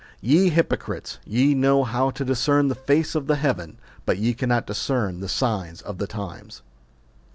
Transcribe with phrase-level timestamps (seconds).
[0.19, 4.65] Ye hypocrites, ye know how to discern the face of the heaven; but ye cannot
[4.65, 6.63] discern the signs of the times.